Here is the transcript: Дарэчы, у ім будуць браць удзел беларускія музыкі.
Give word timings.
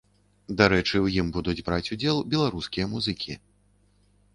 Дарэчы, 0.61 1.01
у 1.03 1.11
ім 1.19 1.29
будуць 1.37 1.57
браць 1.69 1.81
удзел 1.93 2.25
беларускія 2.35 2.93
музыкі. 2.97 3.41